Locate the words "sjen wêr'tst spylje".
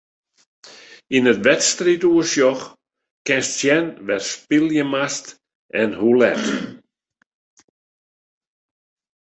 3.59-4.83